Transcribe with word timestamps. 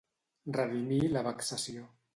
Redimir 0.55 1.03
la 1.15 1.25
vexació. 1.31 1.89